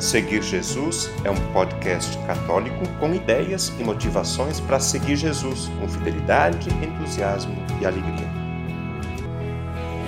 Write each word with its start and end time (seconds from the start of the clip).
Seguir 0.00 0.42
Jesus 0.42 1.10
é 1.26 1.30
um 1.30 1.52
podcast 1.52 2.16
católico 2.26 2.88
com 2.98 3.14
ideias 3.14 3.68
e 3.78 3.84
motivações 3.84 4.58
para 4.58 4.80
seguir 4.80 5.14
Jesus 5.14 5.68
com 5.78 5.86
fidelidade, 5.86 6.70
entusiasmo 6.70 7.54
e 7.78 7.84
alegria. 7.84 8.26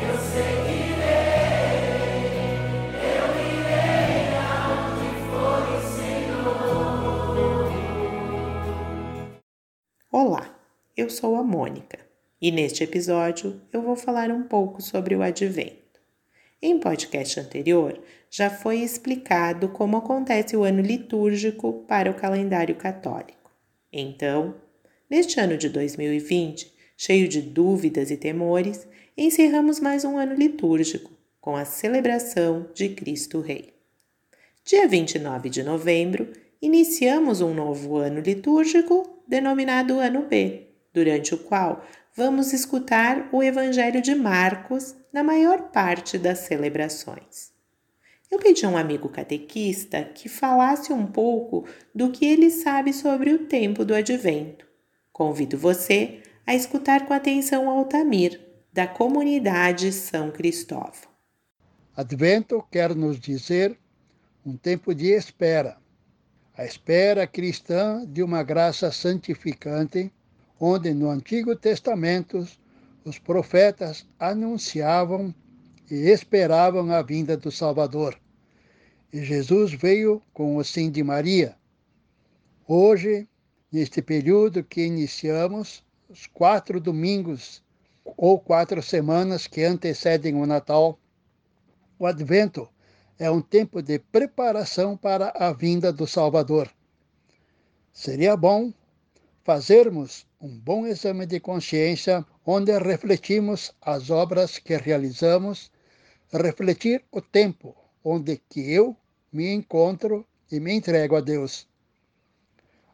Eu 0.01 0.17
seguirei, 0.19 1.03
eu 3.05 3.37
irei 3.53 4.33
for 5.29 5.61
o 5.69 5.79
Senhor. 5.95 7.69
Olá, 10.11 10.57
eu 10.97 11.11
sou 11.11 11.37
a 11.37 11.43
Mônica 11.43 11.99
e 12.41 12.51
neste 12.51 12.83
episódio 12.83 13.61
eu 13.71 13.83
vou 13.83 13.95
falar 13.95 14.31
um 14.31 14.45
pouco 14.45 14.81
sobre 14.81 15.15
o 15.15 15.21
advento. 15.21 15.82
Em 16.65 16.79
podcast 16.79 17.41
anterior, 17.41 18.01
já 18.31 18.49
foi 18.49 18.83
explicado 18.83 19.71
como 19.71 19.97
acontece 19.97 20.57
o 20.57 20.63
ano 20.63 20.81
litúrgico 20.81 21.85
para 21.89 22.09
o 22.09 22.15
calendário 22.15 22.77
católico. 22.77 23.51
Então, 23.93 24.55
neste 25.11 25.41
ano 25.41 25.57
de 25.57 25.69
2020, 25.69 26.73
cheio 26.97 27.27
de 27.27 27.43
dúvidas 27.43 28.13
e 28.13 28.17
temores, 28.17 28.87
encerramos 29.19 29.81
mais 29.81 30.05
um 30.05 30.17
ano 30.17 30.37
litúrgico 30.37 31.11
com 31.41 31.57
a 31.57 31.65
celebração 31.65 32.69
de 32.73 32.91
Cristo 32.91 33.41
Rei. 33.41 33.75
Dia 34.65 34.87
29 34.87 35.51
de 35.51 35.65
novembro, 35.65 36.31
iniciamos 36.63 37.41
um 37.41 37.53
novo 37.53 37.97
ano 37.97 38.21
litúrgico 38.21 39.25
denominado 39.27 39.99
Ano 39.99 40.27
B, 40.29 40.69
durante 40.95 41.35
o 41.35 41.39
qual 41.39 41.85
vamos 42.15 42.53
escutar 42.53 43.29
o 43.33 43.43
Evangelho 43.43 44.01
de 44.01 44.15
Marcos 44.15 44.95
na 45.13 45.23
maior 45.23 45.71
parte 45.71 46.17
das 46.17 46.41
celebrações. 46.41 47.53
Eu 48.31 48.39
pedi 48.39 48.65
a 48.65 48.69
um 48.69 48.79
amigo 48.79 49.11
catequista 49.11 50.03
que 50.03 50.29
falasse 50.29 50.93
um 50.93 51.07
pouco 51.07 51.67
do 51.95 52.11
que 52.11 52.25
ele 52.25 52.51
sabe 52.51 52.93
sobre 52.93 53.31
o 53.31 53.47
tempo 53.47 53.85
do 53.85 53.95
advento. 53.95 54.67
Convido 55.13 55.59
você 55.59 56.23
a 56.47 56.55
escutar 56.55 57.07
com 57.07 57.13
atenção 57.13 57.69
Altamir, 57.69 58.41
da 58.73 58.87
comunidade 58.87 59.93
São 59.93 60.31
Cristóvão. 60.31 61.13
Advento 61.95 62.65
quer 62.71 62.95
nos 62.95 63.21
dizer 63.21 63.79
um 64.47 64.57
tempo 64.57 64.95
de 64.95 65.09
espera, 65.09 65.77
a 66.57 66.65
espera 66.65 67.27
cristã 67.27 68.03
de 68.07 68.23
uma 68.23 68.43
graça 68.43 68.91
santificante 68.91 70.11
onde 70.59 70.95
no 70.95 71.11
Antigo 71.11 71.55
Testamento 71.55 72.47
os 73.05 73.19
profetas 73.19 74.07
anunciavam 74.19 75.35
e 75.91 76.11
esperavam 76.11 76.91
a 76.93 77.03
vinda 77.03 77.37
do 77.37 77.51
Salvador. 77.51 78.19
E 79.13 79.23
Jesus 79.23 79.73
veio 79.73 80.23
com 80.33 80.57
o 80.57 80.65
sim 80.65 80.91
de 80.91 81.03
Maria. 81.03 81.57
Hoje, 82.67 83.29
neste 83.71 84.01
período 84.01 84.65
que 84.65 84.85
iniciamos, 84.85 85.85
os 86.09 86.27
quatro 86.27 86.81
domingos 86.81 87.63
ou 88.05 88.39
quatro 88.39 88.83
semanas 88.83 89.47
que 89.47 89.63
antecedem 89.65 90.35
o 90.35 90.47
Natal, 90.47 90.99
o 91.99 92.07
Advento 92.07 92.69
é 93.19 93.31
um 93.31 93.41
tempo 93.41 93.83
de 93.83 93.99
preparação 93.99 94.97
para 94.97 95.33
a 95.37 95.53
vinda 95.53 95.93
do 95.93 96.07
Salvador. 96.07 96.71
Seria 97.93 98.37
bom 98.37 98.73
fazermos 99.45 100.25
um 100.41 100.57
bom 100.57 100.87
exame 100.87 101.27
de 101.27 101.41
consciência 101.41 102.25
onde 102.47 102.77
refletimos 102.79 103.75
as 103.81 104.11
obras 104.11 104.59
que 104.59 104.77
realizamos, 104.77 105.71
refletir 106.33 107.05
o 107.11 107.21
tempo 107.21 107.75
onde 108.05 108.41
que 108.49 108.73
eu 108.73 108.97
me 109.33 109.53
encontro 109.53 110.25
e 110.51 110.61
me 110.61 110.73
entrego 110.73 111.17
a 111.17 111.21
Deus. 111.21 111.67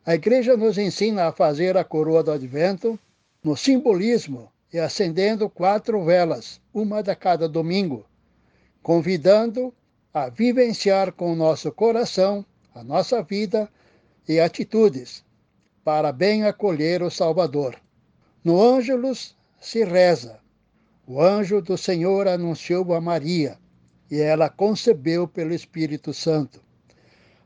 A 0.05 0.15
igreja 0.15 0.57
nos 0.57 0.79
ensina 0.79 1.27
a 1.27 1.33
fazer 1.33 1.77
a 1.77 1.85
coroa 1.85 2.23
do 2.23 2.33
advento 2.33 2.99
no 3.45 3.57
simbolismo 3.57 4.51
e 4.73 4.79
acendendo 4.79 5.49
quatro 5.51 6.03
velas, 6.05 6.61
uma 6.73 7.03
de 7.03 7.15
cada 7.15 7.49
domingo, 7.49 8.07
convidando 8.83 9.73
a 10.13 10.29
vivenciar 10.29 11.13
com 11.13 11.33
o 11.33 11.37
nosso 11.37 11.71
coração 11.73 12.45
a 12.75 12.83
nossa 12.83 13.23
vida 13.23 13.69
e 14.27 14.41
atitudes 14.41 15.25
para 15.89 16.13
bem 16.13 16.45
acolher 16.45 17.03
o 17.03 17.11
Salvador. 17.11 17.75
No 18.45 18.61
Ângelus 18.61 19.35
se 19.59 19.83
reza: 19.85 20.39
O 21.07 21.19
anjo 21.19 21.63
do 21.63 21.79
Senhor 21.79 22.29
anunciou 22.29 22.93
a 22.93 23.01
Maria, 23.01 23.57
e 24.11 24.21
ela 24.21 24.51
concebeu 24.51 25.27
pelo 25.27 25.55
Espírito 25.55 26.13
Santo. 26.13 26.63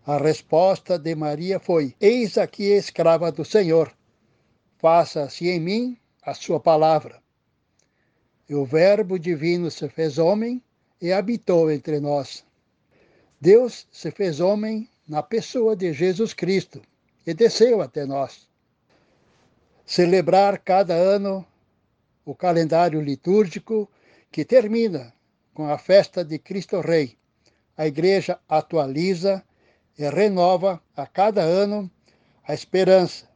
A 0.05 0.19
resposta 0.19 0.99
de 0.99 1.15
Maria 1.15 1.61
foi: 1.61 1.95
Eis 2.01 2.37
aqui 2.37 2.73
a 2.73 2.79
escrava 2.79 3.31
do 3.31 3.45
Senhor. 3.45 3.93
Faça-se 4.77 5.49
em 5.49 5.61
mim 5.61 5.97
a 6.21 6.35
sua 6.35 6.59
palavra. 6.59 7.23
E 8.49 8.57
o 8.57 8.65
Verbo 8.65 9.21
divino 9.21 9.71
se 9.71 9.89
fez 9.89 10.19
homem 10.19 10.61
e 11.01 11.13
habitou 11.13 11.71
entre 11.71 12.01
nós. 12.01 12.45
Deus 13.41 13.87
se 13.93 14.11
fez 14.11 14.41
homem 14.41 14.89
na 15.07 15.23
pessoa 15.23 15.77
de 15.77 15.93
Jesus 15.93 16.35
Cristo 16.35 16.83
e 17.27 17.35
desceu 17.35 17.81
até 17.81 18.05
nós. 18.05 18.49
Celebrar 19.85 20.59
cada 20.59 20.95
ano 20.95 21.47
o 22.25 22.35
calendário 22.35 23.01
litúrgico 23.01 23.91
que 24.31 24.45
termina 24.45 25.13
com 25.53 25.69
a 25.69 25.77
festa 25.77 26.25
de 26.25 26.39
Cristo 26.39 26.81
Rei. 26.81 27.17
A 27.77 27.87
Igreja 27.87 28.39
atualiza 28.49 29.43
e 29.99 30.09
renova 30.09 30.83
a 30.97 31.07
cada 31.07 31.43
ano 31.43 31.91
a 32.47 32.55
esperança. 32.55 33.29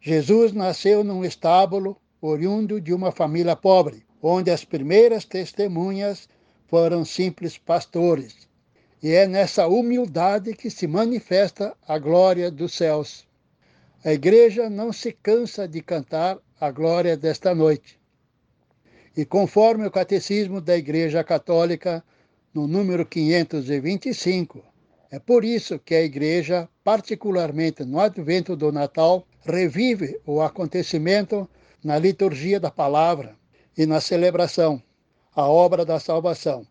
Jesus 0.00 0.52
nasceu 0.52 1.02
num 1.02 1.24
estábulo 1.24 2.00
oriundo 2.20 2.80
de 2.80 2.94
uma 2.94 3.10
família 3.10 3.56
pobre, 3.56 4.06
onde 4.22 4.50
as 4.50 4.64
primeiras 4.64 5.24
testemunhas 5.24 6.28
foram 6.66 7.04
simples 7.04 7.58
pastores. 7.58 8.48
E 9.02 9.12
é 9.12 9.26
nessa 9.26 9.66
humildade 9.66 10.54
que 10.54 10.70
se 10.70 10.86
manifesta 10.86 11.76
a 11.86 11.98
glória 11.98 12.50
dos 12.50 12.72
céus. 12.74 13.26
A 14.04 14.12
igreja 14.12 14.70
não 14.70 14.92
se 14.92 15.12
cansa 15.12 15.68
de 15.68 15.82
cantar 15.82 16.38
a 16.58 16.70
glória 16.70 17.16
desta 17.16 17.54
noite. 17.54 18.00
E 19.16 19.24
conforme 19.24 19.86
o 19.86 19.90
Catecismo 19.90 20.60
da 20.60 20.76
Igreja 20.76 21.22
Católica, 21.24 22.04
no 22.52 22.66
número 22.66 23.04
525, 23.04 24.62
é 25.10 25.18
por 25.18 25.44
isso 25.44 25.78
que 25.78 25.94
a 25.94 26.02
Igreja, 26.02 26.68
particularmente 26.82 27.84
no 27.84 28.00
advento 28.00 28.56
do 28.56 28.72
Natal, 28.72 29.26
revive 29.40 30.20
o 30.26 30.40
acontecimento 30.40 31.48
na 31.82 31.98
liturgia 31.98 32.58
da 32.58 32.70
palavra 32.70 33.36
e 33.76 33.86
na 33.86 34.00
celebração, 34.00 34.82
a 35.34 35.46
obra 35.46 35.84
da 35.84 36.00
salvação, 36.00 36.66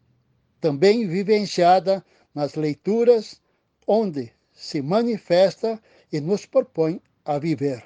também 0.65 1.07
vivenciada 1.07 2.03
nas 2.33 2.55
leituras 2.55 3.39
onde 3.85 4.31
se 4.51 4.81
manifesta 4.81 5.79
e 6.11 6.19
nos 6.19 6.47
propõe 6.47 6.99
a 7.23 7.37
viver. 7.37 7.83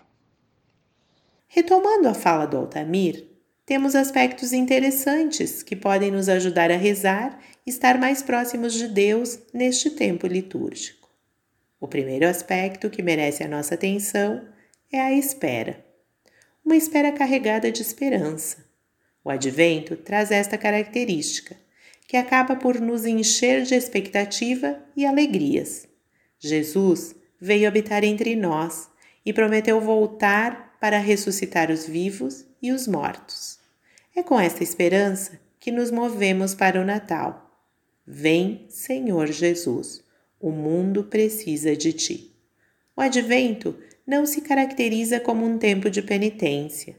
Retomando 1.45 2.07
a 2.07 2.13
fala 2.13 2.45
do 2.45 2.55
Altamir, 2.55 3.27
temos 3.65 3.95
aspectos 3.95 4.53
interessantes 4.53 5.61
que 5.61 5.75
podem 5.75 6.09
nos 6.09 6.29
ajudar 6.29 6.71
a 6.71 6.77
rezar 6.77 7.37
e 7.67 7.69
estar 7.69 7.99
mais 7.99 8.23
próximos 8.23 8.71
de 8.71 8.87
Deus 8.87 9.39
neste 9.53 9.89
tempo 9.89 10.25
litúrgico. 10.25 11.09
O 11.81 11.87
primeiro 11.87 12.29
aspecto 12.29 12.89
que 12.89 13.03
merece 13.03 13.43
a 13.43 13.47
nossa 13.49 13.75
atenção 13.75 14.47
é 14.89 15.01
a 15.01 15.11
espera. 15.11 15.85
Uma 16.63 16.77
espera 16.77 17.11
carregada 17.11 17.69
de 17.73 17.81
esperança. 17.81 18.63
O 19.21 19.29
advento 19.29 19.97
traz 19.97 20.31
esta 20.31 20.57
característica 20.57 21.57
que 22.09 22.17
acaba 22.17 22.55
por 22.55 22.81
nos 22.81 23.05
encher 23.05 23.61
de 23.61 23.75
expectativa 23.75 24.79
e 24.97 25.05
alegrias. 25.05 25.87
Jesus 26.39 27.15
veio 27.39 27.67
habitar 27.67 28.03
entre 28.03 28.35
nós 28.35 28.89
e 29.23 29.31
prometeu 29.31 29.79
voltar 29.79 30.75
para 30.81 30.97
ressuscitar 30.97 31.69
os 31.69 31.85
vivos 31.85 32.47
e 32.59 32.71
os 32.71 32.87
mortos. 32.87 33.59
É 34.15 34.23
com 34.23 34.39
esta 34.39 34.63
esperança 34.63 35.39
que 35.59 35.71
nos 35.71 35.91
movemos 35.91 36.55
para 36.55 36.81
o 36.81 36.83
Natal. 36.83 37.63
Vem, 38.07 38.65
Senhor 38.69 39.27
Jesus, 39.27 40.03
o 40.39 40.49
mundo 40.49 41.03
precisa 41.03 41.75
de 41.75 41.93
ti. 41.93 42.35
O 42.97 43.01
advento 43.01 43.77
não 44.07 44.25
se 44.25 44.41
caracteriza 44.41 45.19
como 45.19 45.45
um 45.45 45.59
tempo 45.59 45.91
de 45.91 46.01
penitência, 46.01 46.97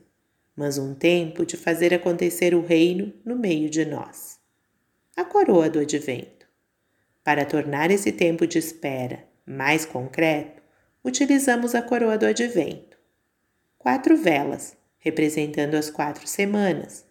mas 0.55 0.79
um 0.79 0.95
tempo 0.95 1.45
de 1.45 1.57
fazer 1.57 1.93
acontecer 1.93 2.55
o 2.55 2.65
reino 2.65 3.13
no 3.25 3.35
meio 3.35 3.69
de 3.69 3.85
nós 3.85 4.39
a 5.21 5.25
coroa 5.25 5.69
do 5.69 5.81
advento. 5.81 6.47
Para 7.23 7.45
tornar 7.45 7.91
esse 7.91 8.11
tempo 8.11 8.47
de 8.47 8.57
espera 8.57 9.23
mais 9.45 9.85
concreto, 9.85 10.63
utilizamos 11.05 11.75
a 11.75 11.83
coroa 11.83 12.17
do 12.17 12.25
advento. 12.25 12.97
Quatro 13.77 14.17
velas, 14.17 14.75
representando 14.99 15.75
as 15.75 15.91
quatro 15.91 16.27
semanas, 16.27 17.05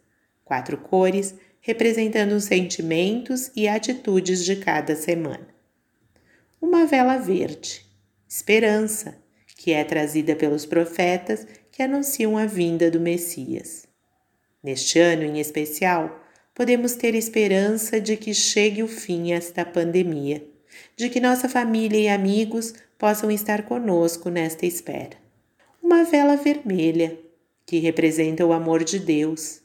quatro 0.44 0.76
cores, 0.78 1.36
representando 1.62 2.32
os 2.32 2.46
sentimentos 2.46 3.52
e 3.56 3.68
atitudes 3.68 4.44
de 4.44 4.56
cada 4.56 4.96
semana. 4.96 5.48
uma 6.60 6.88
vela 6.88 7.18
verde, 7.18 7.86
esperança, 8.28 9.18
que 9.56 9.72
é 9.72 9.84
trazida 9.84 10.36
pelos 10.36 10.66
profetas 10.66 11.46
que 11.72 11.84
anunciam 11.84 12.40
a 12.40 12.48
vinda 12.48 12.90
do 12.90 13.00
Messias. 13.00 13.86
Neste 14.64 14.98
ano 14.98 15.24
em 15.24 15.40
especial, 15.40 16.19
podemos 16.60 16.94
ter 16.94 17.16
esperança 17.16 18.02
de 18.02 18.18
que 18.18 18.34
chegue 18.34 18.84
o 18.84 18.88
fim 18.90 19.32
esta 19.32 19.64
pandemia, 19.64 20.46
de 20.98 21.08
que 21.08 21.22
nossa 21.22 21.48
família 21.48 21.98
e 21.98 22.10
amigos 22.10 22.74
possam 22.98 23.32
estar 23.32 23.64
conosco 23.64 24.30
nesta 24.30 24.66
espera. 24.66 25.16
Uma 25.82 26.04
vela 26.04 26.36
vermelha, 26.36 27.18
que 27.66 27.80
representa 27.80 28.46
o 28.46 28.52
amor 28.52 28.84
de 28.84 29.00
Deus, 29.00 29.62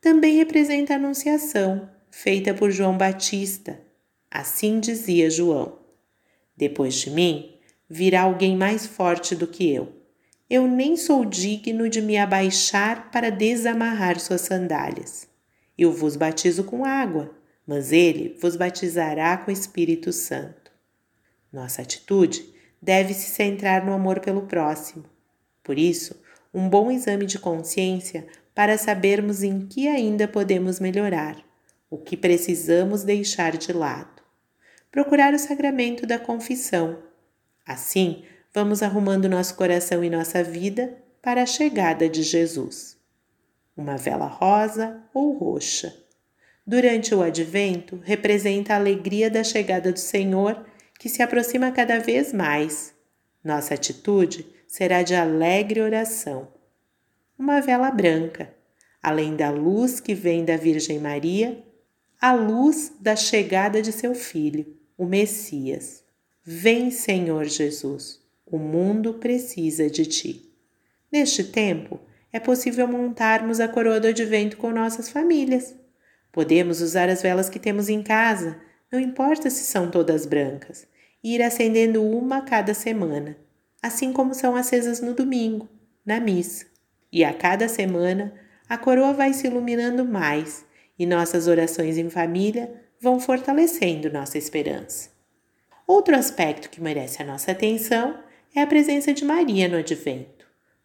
também 0.00 0.36
representa 0.36 0.92
a 0.92 0.96
Anunciação, 0.98 1.90
feita 2.12 2.54
por 2.54 2.70
João 2.70 2.96
Batista. 2.96 3.80
Assim 4.30 4.78
dizia 4.78 5.28
João: 5.28 5.80
Depois 6.56 6.94
de 6.94 7.10
mim 7.10 7.56
virá 7.88 8.20
alguém 8.20 8.56
mais 8.56 8.86
forte 8.86 9.34
do 9.34 9.48
que 9.48 9.68
eu. 9.68 9.92
Eu 10.48 10.68
nem 10.68 10.96
sou 10.96 11.24
digno 11.24 11.88
de 11.88 12.00
me 12.00 12.16
abaixar 12.16 13.10
para 13.10 13.30
desamarrar 13.30 14.20
suas 14.20 14.42
sandálias. 14.42 15.28
Eu 15.80 15.90
vos 15.90 16.14
batizo 16.14 16.64
com 16.64 16.84
água, 16.84 17.34
mas 17.66 17.90
ele 17.90 18.36
vos 18.38 18.54
batizará 18.54 19.38
com 19.38 19.50
o 19.50 19.54
Espírito 19.54 20.12
Santo. 20.12 20.70
Nossa 21.50 21.80
atitude 21.80 22.52
deve 22.82 23.14
se 23.14 23.30
centrar 23.30 23.82
no 23.82 23.94
amor 23.94 24.20
pelo 24.20 24.42
próximo. 24.42 25.06
Por 25.64 25.78
isso, 25.78 26.22
um 26.52 26.68
bom 26.68 26.90
exame 26.90 27.24
de 27.24 27.38
consciência 27.38 28.26
para 28.54 28.76
sabermos 28.76 29.42
em 29.42 29.66
que 29.68 29.88
ainda 29.88 30.28
podemos 30.28 30.78
melhorar, 30.80 31.42
o 31.88 31.96
que 31.96 32.14
precisamos 32.14 33.02
deixar 33.02 33.56
de 33.56 33.72
lado. 33.72 34.20
Procurar 34.92 35.32
o 35.32 35.38
sacramento 35.38 36.06
da 36.06 36.18
confissão. 36.18 36.98
Assim, 37.66 38.22
vamos 38.52 38.82
arrumando 38.82 39.30
nosso 39.30 39.54
coração 39.54 40.04
e 40.04 40.10
nossa 40.10 40.44
vida 40.44 40.98
para 41.22 41.42
a 41.42 41.46
chegada 41.46 42.06
de 42.06 42.22
Jesus 42.22 42.99
uma 43.80 43.96
vela 43.96 44.26
rosa 44.26 45.02
ou 45.14 45.32
roxa. 45.32 45.96
Durante 46.66 47.14
o 47.14 47.22
advento, 47.22 47.98
representa 48.04 48.74
a 48.74 48.76
alegria 48.76 49.30
da 49.30 49.42
chegada 49.42 49.90
do 49.90 49.98
Senhor 49.98 50.66
que 50.98 51.08
se 51.08 51.22
aproxima 51.22 51.72
cada 51.72 51.98
vez 51.98 52.32
mais. 52.32 52.94
Nossa 53.42 53.74
atitude 53.74 54.46
será 54.68 55.02
de 55.02 55.14
alegre 55.14 55.80
oração. 55.80 56.48
Uma 57.38 57.60
vela 57.60 57.90
branca, 57.90 58.54
além 59.02 59.34
da 59.34 59.50
luz 59.50 59.98
que 59.98 60.14
vem 60.14 60.44
da 60.44 60.56
Virgem 60.56 60.98
Maria, 60.98 61.64
a 62.20 62.34
luz 62.34 62.92
da 63.00 63.16
chegada 63.16 63.80
de 63.80 63.92
seu 63.92 64.14
Filho, 64.14 64.76
o 64.96 65.06
Messias. 65.06 66.04
Vem, 66.44 66.90
Senhor 66.90 67.46
Jesus, 67.46 68.20
o 68.44 68.58
mundo 68.58 69.14
precisa 69.14 69.88
de 69.88 70.04
ti. 70.04 70.52
Neste 71.10 71.44
tempo, 71.44 71.98
é 72.32 72.38
possível 72.38 72.86
montarmos 72.86 73.60
a 73.60 73.68
coroa 73.68 73.98
do 73.98 74.08
advento 74.08 74.56
com 74.56 74.70
nossas 74.70 75.08
famílias. 75.08 75.74
Podemos 76.32 76.80
usar 76.80 77.08
as 77.08 77.22
velas 77.22 77.48
que 77.48 77.58
temos 77.58 77.88
em 77.88 78.02
casa, 78.02 78.60
não 78.90 79.00
importa 79.00 79.50
se 79.50 79.64
são 79.64 79.90
todas 79.90 80.26
brancas, 80.26 80.86
e 81.22 81.34
ir 81.34 81.42
acendendo 81.42 82.04
uma 82.04 82.42
cada 82.42 82.72
semana, 82.72 83.36
assim 83.82 84.12
como 84.12 84.34
são 84.34 84.54
acesas 84.54 85.00
no 85.00 85.12
domingo, 85.12 85.68
na 86.06 86.20
missa. 86.20 86.66
E 87.12 87.24
a 87.24 87.34
cada 87.34 87.68
semana, 87.68 88.32
a 88.68 88.78
coroa 88.78 89.12
vai 89.12 89.32
se 89.32 89.48
iluminando 89.48 90.04
mais 90.04 90.64
e 90.96 91.04
nossas 91.04 91.48
orações 91.48 91.98
em 91.98 92.08
família 92.08 92.72
vão 93.00 93.18
fortalecendo 93.18 94.12
nossa 94.12 94.38
esperança. 94.38 95.10
Outro 95.86 96.14
aspecto 96.14 96.70
que 96.70 96.80
merece 96.80 97.20
a 97.20 97.26
nossa 97.26 97.50
atenção 97.50 98.22
é 98.54 98.62
a 98.62 98.66
presença 98.66 99.12
de 99.12 99.24
Maria 99.24 99.66
no 99.66 99.78
advento 99.78 100.39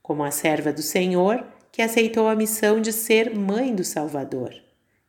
como 0.06 0.24
a 0.24 0.30
serva 0.30 0.72
do 0.72 0.84
Senhor 0.84 1.44
que 1.72 1.82
aceitou 1.82 2.28
a 2.28 2.36
missão 2.36 2.80
de 2.80 2.94
ser 2.94 3.36
mãe 3.36 3.74
do 3.74 3.84
Salvador, 3.84 4.54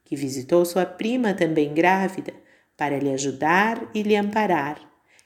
que 0.03 0.17
visitou 0.17 0.65
sua 0.65 0.87
prima 0.87 1.35
também 1.35 1.75
grávida 1.75 2.33
para 2.79 2.99
lhe 2.99 3.13
ajudar 3.13 3.91
e 3.95 4.03
lhe 4.03 4.17
amparar, 4.17 4.81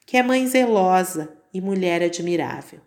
que 0.05 0.17
é 0.17 0.25
mãe 0.25 0.44
zelosa 0.49 1.32
e 1.55 1.61
mulher 1.61 2.02
admirável. 2.02 2.81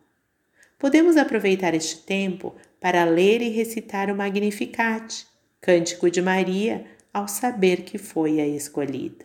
Podemos 0.77 1.15
aproveitar 1.15 1.73
este 1.73 1.99
tempo 1.99 2.53
para 2.81 3.05
ler 3.05 3.41
e 3.41 3.47
recitar 3.47 4.11
o 4.11 4.15
Magnificat, 4.15 5.25
cântico 5.61 6.11
de 6.11 6.21
Maria, 6.21 6.85
ao 7.13 7.29
saber 7.29 7.83
que 7.83 7.97
foi 7.97 8.41
a 8.41 8.45
escolhida. 8.45 9.23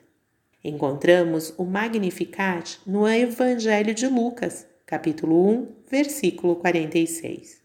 Encontramos 0.62 1.52
o 1.58 1.64
Magnificat 1.64 2.78
no 2.87 3.08
Evangelho 3.08 3.93
de 3.93 4.06
Lucas, 4.06 4.68
capítulo 4.88 5.46
1, 5.46 5.69
versículo 5.90 6.56
46. 6.56 7.61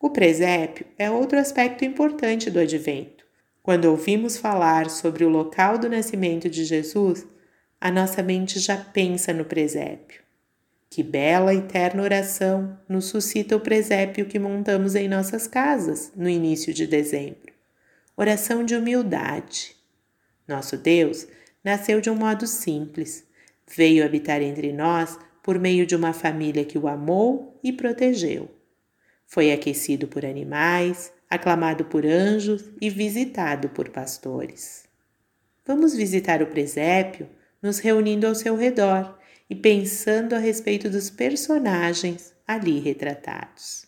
O 0.00 0.10
presépio 0.10 0.86
é 0.98 1.08
outro 1.08 1.38
aspecto 1.38 1.84
importante 1.84 2.50
do 2.50 2.58
advento. 2.58 3.24
Quando 3.62 3.84
ouvimos 3.84 4.36
falar 4.36 4.90
sobre 4.90 5.24
o 5.24 5.28
local 5.28 5.78
do 5.78 5.88
nascimento 5.88 6.50
de 6.50 6.64
Jesus, 6.64 7.24
a 7.80 7.92
nossa 7.92 8.24
mente 8.24 8.58
já 8.58 8.76
pensa 8.76 9.32
no 9.32 9.44
presépio. 9.44 10.20
Que 10.90 11.00
bela 11.00 11.54
e 11.54 11.62
terna 11.62 12.02
oração 12.02 12.76
nos 12.88 13.04
suscita 13.04 13.54
o 13.54 13.60
presépio 13.60 14.26
que 14.26 14.40
montamos 14.40 14.96
em 14.96 15.06
nossas 15.06 15.46
casas 15.46 16.10
no 16.16 16.28
início 16.28 16.74
de 16.74 16.88
dezembro. 16.88 17.52
Oração 18.16 18.64
de 18.64 18.74
humildade. 18.74 19.76
Nosso 20.48 20.76
Deus 20.76 21.28
nasceu 21.62 22.00
de 22.00 22.10
um 22.10 22.16
modo 22.16 22.48
simples, 22.48 23.24
veio 23.64 24.04
habitar 24.04 24.42
entre 24.42 24.72
nós 24.72 25.16
por 25.42 25.58
meio 25.58 25.86
de 25.86 25.96
uma 25.96 26.12
família 26.12 26.64
que 26.64 26.78
o 26.78 26.88
amou 26.88 27.58
e 27.62 27.72
protegeu. 27.72 28.50
Foi 29.26 29.52
aquecido 29.52 30.06
por 30.08 30.24
animais, 30.24 31.12
aclamado 31.28 31.84
por 31.84 32.06
anjos 32.06 32.64
e 32.80 32.88
visitado 32.88 33.68
por 33.68 33.90
pastores. 33.90 34.84
Vamos 35.66 35.94
visitar 35.94 36.42
o 36.42 36.46
presépio, 36.46 37.28
nos 37.62 37.78
reunindo 37.78 38.26
ao 38.26 38.34
seu 38.34 38.56
redor 38.56 39.18
e 39.50 39.54
pensando 39.54 40.34
a 40.34 40.38
respeito 40.38 40.88
dos 40.88 41.10
personagens 41.10 42.32
ali 42.46 42.78
retratados. 42.78 43.86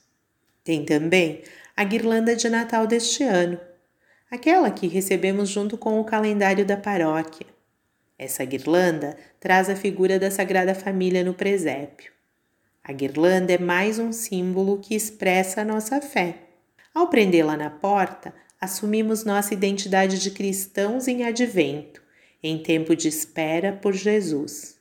Tem 0.63 0.85
também 0.85 1.43
a 1.77 1.85
guirlanda 1.85 2.37
de 2.37 2.49
Natal 2.49 2.87
deste 2.87 3.23
ano, 3.23 3.59
aquela 4.31 4.71
que 4.71 4.87
recebemos 4.87 5.49
junto 5.49 5.79
com 5.79 5.99
o 5.99 6.05
calendário 6.05 6.65
da 6.65 6.77
paróquia 6.77 7.47
essa 8.21 8.45
guirlanda 8.45 9.17
traz 9.41 9.71
a 9.71 9.75
figura 9.75 10.19
da 10.19 10.31
Sagrada 10.31 10.75
Família 10.75 11.25
no 11.25 11.33
presépio. 11.33 12.13
A 12.85 12.93
guirlanda 12.93 13.55
é 13.55 13.59
mais 13.59 13.99
um 13.99 14.13
símbolo 14.13 14.79
que 14.79 14.95
expressa 14.95 15.63
a 15.63 15.65
nossa 15.65 16.03
fé. 16.03 16.35
Ao 16.95 17.09
prendê-la 17.09 17.57
na 17.57 17.71
porta, 17.71 18.35
assumimos 18.61 19.25
nossa 19.25 19.55
identidade 19.55 20.21
de 20.21 20.31
cristãos 20.33 21.09
em 21.09 21.25
advento, 21.25 22.03
em 22.43 22.63
tempo 22.63 22.95
de 22.95 23.09
espera 23.09 23.73
por 23.73 23.95
Jesus. 23.95 24.79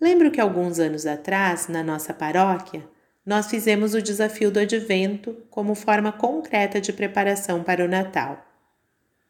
Lembro 0.00 0.30
que 0.30 0.40
alguns 0.40 0.78
anos 0.78 1.04
atrás, 1.04 1.66
na 1.66 1.82
nossa 1.82 2.14
paróquia, 2.14 2.88
nós 3.26 3.50
fizemos 3.50 3.92
o 3.92 4.00
desafio 4.00 4.52
do 4.52 4.60
advento 4.60 5.36
como 5.50 5.74
forma 5.74 6.12
concreta 6.12 6.80
de 6.80 6.92
preparação 6.92 7.64
para 7.64 7.84
o 7.84 7.88
Natal. 7.88 8.47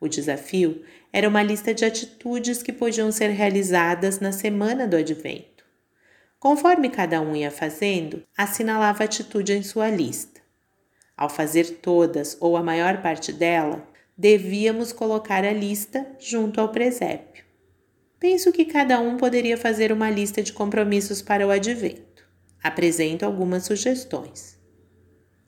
O 0.01 0.09
desafio 0.09 0.83
era 1.13 1.29
uma 1.29 1.43
lista 1.43 1.75
de 1.75 1.85
atitudes 1.85 2.63
que 2.63 2.73
podiam 2.73 3.11
ser 3.11 3.31
realizadas 3.31 4.21
na 4.21 4.31
semana 4.31 4.87
do 4.87 4.97
advento. 4.97 5.65
Conforme 6.39 6.89
cada 6.89 7.21
um 7.21 7.35
ia 7.35 7.51
fazendo, 7.51 8.23
assinalava 8.37 9.03
a 9.03 9.07
atitude 9.07 9.53
em 9.53 9.63
sua 9.63 9.91
lista. 9.91 10.41
Ao 11.17 11.29
fazer 11.29 11.79
todas 11.83 12.37
ou 12.41 12.57
a 12.57 12.63
maior 12.63 13.03
parte 13.03 13.33
dela, 13.33 13.85
devíamos 14.17 14.93
colocar 14.93 15.45
a 15.45 15.53
lista 15.53 16.07
junto 16.21 16.61
ao 16.61 16.69
presépio. 16.69 17.45
Penso 18.21 18.53
que 18.53 18.65
cada 18.65 19.01
um 19.01 19.17
poderia 19.17 19.57
fazer 19.57 19.91
uma 19.91 20.11
lista 20.11 20.43
de 20.43 20.53
compromissos 20.53 21.21
para 21.21 21.47
o 21.47 21.51
advento. 21.51 22.25
Apresento 22.63 23.25
algumas 23.25 23.65
sugestões. 23.65 24.59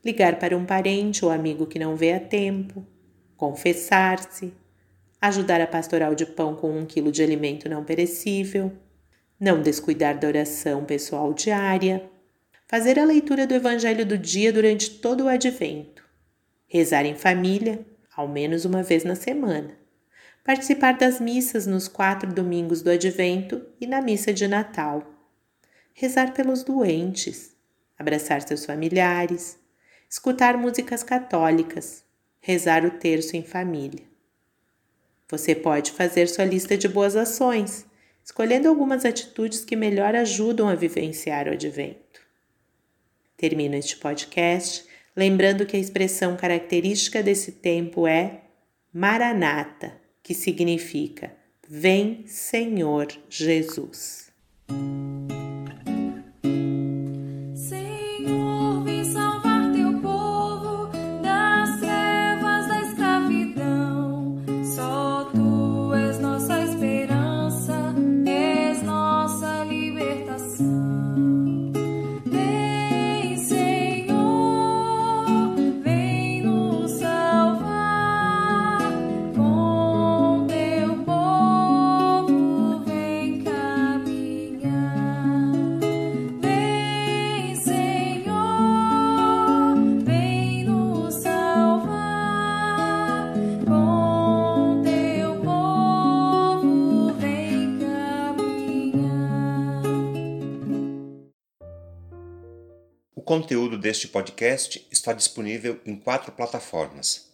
Ligar 0.04 0.38
para 0.38 0.56
um 0.56 0.64
parente 0.64 1.24
ou 1.24 1.30
amigo 1.30 1.66
que 1.66 1.78
não 1.78 1.94
vê 1.94 2.12
a 2.12 2.20
tempo, 2.20 2.84
confessar-se, 3.40 4.52
ajudar 5.18 5.62
a 5.62 5.66
pastoral 5.66 6.14
de 6.14 6.26
pão 6.26 6.54
com 6.54 6.78
um 6.78 6.84
quilo 6.84 7.10
de 7.10 7.22
alimento 7.22 7.70
não 7.70 7.82
perecível, 7.82 8.70
não 9.40 9.62
descuidar 9.62 10.18
da 10.18 10.28
oração 10.28 10.84
pessoal 10.84 11.32
diária, 11.32 12.06
fazer 12.68 12.98
a 12.98 13.04
leitura 13.06 13.46
do 13.46 13.54
Evangelho 13.54 14.04
do 14.04 14.18
dia 14.18 14.52
durante 14.52 14.90
todo 14.90 15.24
o 15.24 15.28
advento, 15.28 16.04
rezar 16.68 17.06
em 17.06 17.14
família, 17.14 17.80
ao 18.14 18.28
menos 18.28 18.66
uma 18.66 18.82
vez 18.82 19.04
na 19.04 19.14
semana, 19.14 19.70
participar 20.44 20.98
das 20.98 21.18
missas 21.18 21.66
nos 21.66 21.88
quatro 21.88 22.30
domingos 22.30 22.82
do 22.82 22.90
advento 22.90 23.64
e 23.80 23.86
na 23.86 24.02
missa 24.02 24.34
de 24.34 24.46
Natal, 24.46 25.02
rezar 25.94 26.34
pelos 26.34 26.62
doentes, 26.62 27.56
abraçar 27.98 28.42
seus 28.42 28.66
familiares, 28.66 29.58
escutar 30.10 30.58
músicas 30.58 31.02
católicas, 31.02 32.04
rezar 32.40 32.84
o 32.84 32.90
terço 32.90 33.36
em 33.36 33.42
família. 33.42 34.04
Você 35.28 35.54
pode 35.54 35.92
fazer 35.92 36.28
sua 36.28 36.44
lista 36.44 36.76
de 36.76 36.88
boas 36.88 37.14
ações 37.16 37.86
escolhendo 38.24 38.68
algumas 38.68 39.04
atitudes 39.04 39.64
que 39.64 39.74
melhor 39.74 40.14
ajudam 40.14 40.68
a 40.68 40.74
vivenciar 40.74 41.48
o 41.48 41.52
advento. 41.52 42.20
Termino 43.36 43.74
este 43.74 43.96
podcast 43.96 44.84
lembrando 45.16 45.66
que 45.66 45.76
a 45.76 45.80
expressão 45.80 46.36
característica 46.36 47.22
desse 47.22 47.52
tempo 47.52 48.06
é 48.06 48.42
Maranata, 48.92 50.00
que 50.22 50.34
significa 50.34 51.32
Vem, 51.68 52.24
Senhor 52.26 53.08
Jesus. 53.28 54.30
Conteúdo 103.30 103.78
deste 103.78 104.08
podcast 104.08 104.84
está 104.90 105.12
disponível 105.12 105.80
em 105.86 105.94
quatro 105.94 106.32
plataformas: 106.32 107.30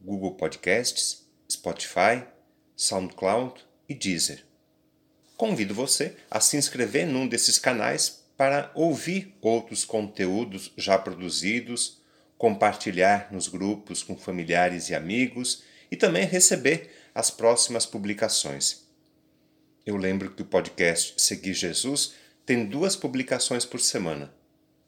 Google 0.00 0.34
Podcasts, 0.34 1.24
Spotify, 1.48 2.24
SoundCloud 2.74 3.64
e 3.88 3.94
Deezer. 3.94 4.44
Convido 5.36 5.72
você 5.72 6.16
a 6.28 6.40
se 6.40 6.56
inscrever 6.56 7.06
num 7.06 7.28
desses 7.28 7.60
canais 7.60 8.24
para 8.36 8.72
ouvir 8.74 9.32
outros 9.40 9.84
conteúdos 9.84 10.72
já 10.76 10.98
produzidos, 10.98 12.02
compartilhar 12.36 13.32
nos 13.32 13.46
grupos 13.46 14.02
com 14.02 14.16
familiares 14.16 14.88
e 14.88 14.96
amigos 14.96 15.62
e 15.92 15.96
também 15.96 16.24
receber 16.24 16.90
as 17.14 17.30
próximas 17.30 17.86
publicações. 17.86 18.84
Eu 19.86 19.96
lembro 19.96 20.32
que 20.32 20.42
o 20.42 20.46
podcast 20.46 21.22
Seguir 21.22 21.54
Jesus 21.54 22.14
tem 22.44 22.66
duas 22.66 22.96
publicações 22.96 23.64
por 23.64 23.78
semana 23.78 24.39